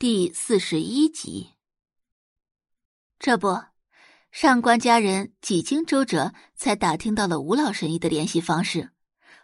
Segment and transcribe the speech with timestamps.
[0.00, 1.54] 第四十一集。
[3.18, 3.64] 这不，
[4.30, 8.92] 上官家人几经周折，才打听到了吴老神医的联系方式，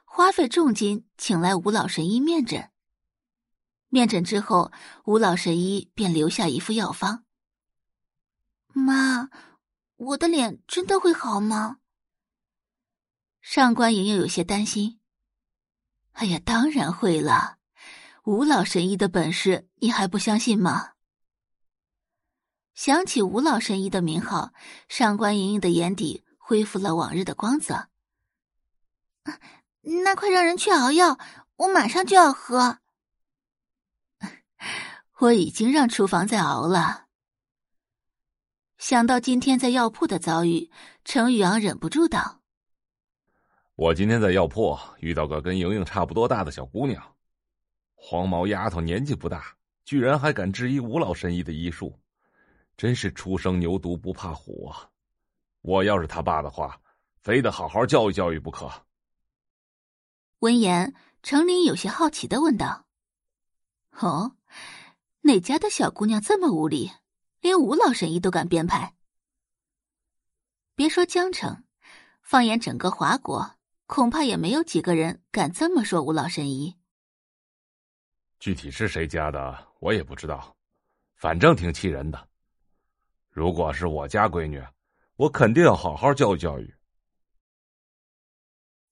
[0.05, 2.71] 花费重金请来吴老神医面诊。
[3.89, 4.71] 面诊之后，
[5.07, 7.25] 吴老神医便留下一副药方。
[8.69, 9.31] 妈，
[9.97, 11.79] 我的脸真的会好吗？
[13.41, 15.01] 上官莹莹有些担心。
[16.13, 17.59] 哎呀，当然会了。
[18.25, 20.93] 吴老神医的本事，你还不相信吗？
[22.73, 24.55] 想起吴老神医的名号，
[24.89, 27.91] 上官莹莹的眼底恢复了往日的光泽。
[29.83, 31.19] 那快让人去熬药，
[31.57, 32.79] 我马上就要喝。
[35.21, 37.05] 我已经让厨房在熬了。
[38.79, 40.71] 想到今天在药铺的遭遇，
[41.05, 42.41] 程宇昂忍不住道
[43.77, 47.03] ：“我今天在药铺遇到个跟莹莹差不多大的小姑娘。”
[48.07, 51.99] 黄毛丫头年纪不大，居然还敢质疑吴老神医的医术，
[52.77, 54.91] 真是初生牛犊不怕虎啊！
[55.63, 56.79] 我要是他爸的话，
[57.23, 58.71] 非得好好教育教育不可。
[60.41, 62.85] 闻言，程琳有些好奇的问道
[63.99, 64.37] ：“哦，
[65.23, 66.93] 哪家的小姑娘这么无礼，
[67.41, 68.95] 连吴老神医都敢编排？
[70.75, 71.65] 别说江城，
[72.21, 73.53] 放眼整个华国，
[73.87, 76.77] 恐怕也没有几个人敢这么说吴老神医。”
[78.39, 80.55] 具体是谁家的，我也不知道，
[81.17, 82.29] 反正挺气人的。
[83.31, 84.63] 如果是我家闺女，
[85.17, 86.75] 我肯定要好好教育教育。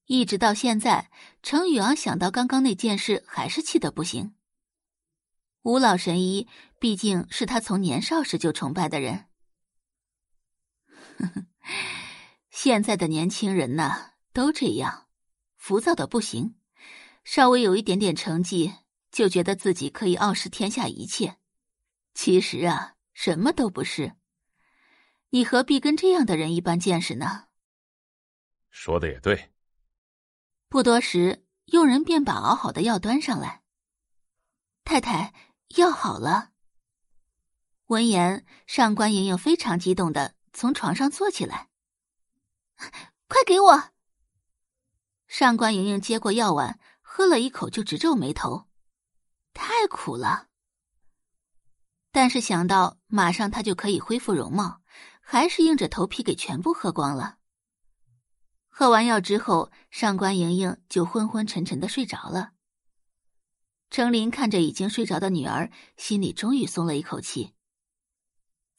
[0.06, 1.10] 一直到现在，
[1.42, 4.34] 程宇昂想到刚刚那件事，还是气得不行。
[5.62, 6.48] 吴老神医
[6.80, 9.26] 毕竟是他从年少时就崇拜的人。
[12.50, 15.06] 现在的年轻人呐，都这样，
[15.56, 16.56] 浮躁的不行，
[17.22, 18.72] 稍微有一点点成绩。
[19.12, 21.36] 就觉得自己可以傲视天下一切，
[22.14, 24.16] 其实啊，什么都不是。
[25.28, 27.44] 你何必跟这样的人一般见识呢？
[28.70, 29.52] 说的也对。
[30.68, 33.62] 不多时，佣人便把熬好的药端上来。
[34.82, 35.34] 太太，
[35.76, 36.52] 药好了。
[37.86, 41.68] 闻言，上官莹莹非常激动的从床上坐起来，
[43.28, 43.90] 快给我！
[45.28, 48.66] 上官莹莹接过药碗，喝了一口，就直皱眉头。
[49.54, 50.48] 太苦了，
[52.10, 54.80] 但是想到马上他就可以恢复容貌，
[55.20, 57.38] 还是硬着头皮给全部喝光了。
[58.68, 62.52] 喝完药之后，上官莹莹就昏昏沉沉的睡着了。
[63.90, 67.52] 程琳看着已经睡着的女儿，心里终于松了一口气。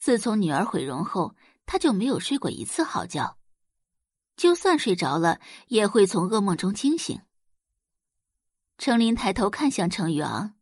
[0.00, 3.38] 自从女儿毁容后，他就没有睡过一次好觉，
[4.36, 7.22] 就算睡着了，也会从噩梦中惊醒。
[8.76, 10.56] 程琳抬头看向程宇昂。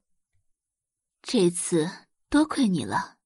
[1.22, 1.88] 这次
[2.28, 3.16] 多亏你了。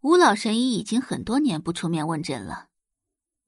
[0.00, 2.68] 吴老神医已经很多年不出面问诊了，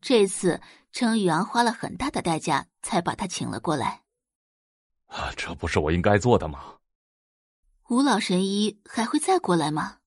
[0.01, 4.05] 这次程宇昂花了很大的代价才把他请了过来。
[5.07, 6.79] 啊，这不是我应该做的吗？
[7.89, 9.99] 吴老神医还会再过来吗？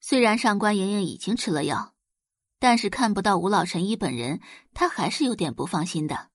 [0.00, 1.94] 虽然上官莹莹已经吃了药，
[2.58, 4.40] 但是看不到吴老神医本人，
[4.74, 6.30] 他还是有点不放心的。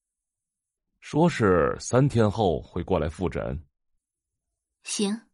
[1.01, 3.66] 说是三天后会过来复诊。
[4.89, 5.27] 行。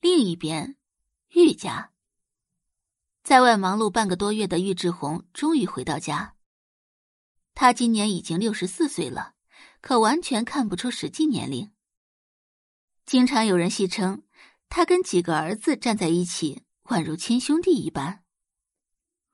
[0.00, 0.78] 另一边，
[1.28, 1.92] 玉家
[3.22, 6.34] 在外忙碌半个多月的玉志红终于回到家。
[7.52, 9.34] 他今年已经六十四岁了，
[9.82, 11.72] 可完全看不出实际年龄。
[13.04, 14.22] 经常有人戏称
[14.70, 18.24] 他跟几个儿子站在一起，宛如亲兄弟一般。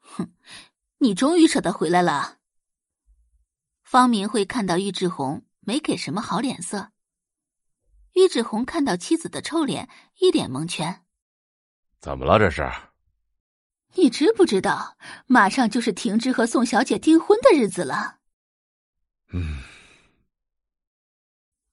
[0.00, 0.34] 哼，
[0.98, 2.40] 你终于舍得回来了。
[3.84, 6.90] 方明慧看到玉志红，没给什么好脸色。
[8.14, 9.88] 玉志红看到妻子的臭脸，
[10.18, 11.04] 一脸蒙圈。
[12.00, 12.38] 怎么了？
[12.38, 12.70] 这是？
[13.94, 18.18] 你知不知道，马上就是婷芝和宋小姐订婚的日子了？
[19.32, 19.62] 嗯。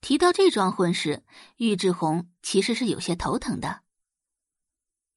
[0.01, 1.23] 提到这桩婚事，
[1.57, 3.81] 玉志红其实是有些头疼的。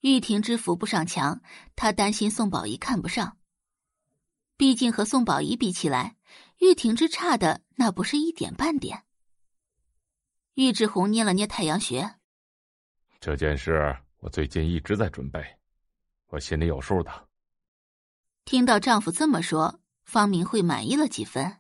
[0.01, 1.43] 玉婷芝扶不上墙，
[1.77, 3.37] 他担心宋宝仪看不上。
[4.57, 6.17] 毕竟和宋宝仪比起来，
[6.59, 9.05] 玉婷芝差的那不是一点半点。
[10.55, 12.17] 玉志红捏了捏太阳穴，
[13.21, 15.59] 这件事我最近一直在准备，
[16.27, 17.29] 我心里有数的。
[18.45, 21.59] 听到丈夫这么说，方明慧满意了几分。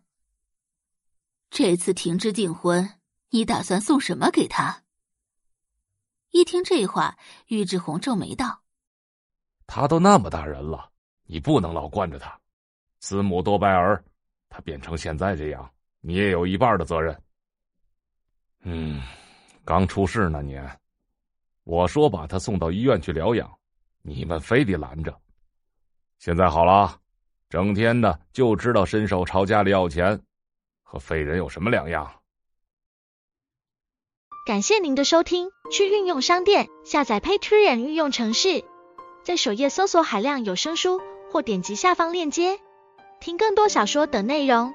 [1.51, 2.99] 这次停之订婚，
[3.31, 4.83] 你打算送什么给他？
[6.31, 7.17] 一听这话，
[7.47, 8.63] 玉志红皱眉道
[9.67, 10.91] ：“他都那么大人了，
[11.25, 12.39] 你不能老惯着他。
[12.99, 14.05] 慈母多败儿，
[14.49, 17.17] 他变成现在这样，你也有一半的责任。”
[18.63, 19.01] 嗯，
[19.65, 20.79] 刚出世那年，
[21.65, 23.51] 我说把他送到医院去疗养，
[24.03, 25.19] 你们非得拦着。
[26.19, 27.01] 现在好了，
[27.49, 30.21] 整天的就知道伸手朝家里要钱，
[30.83, 32.13] 和废人有什么两样？
[34.47, 38.65] 感谢您的收听，去运用商店下载 Patreon 运用城市，
[39.23, 42.59] 在首页搜索海量有声书，或点击下方链接
[43.21, 44.75] 听更多小说等内容。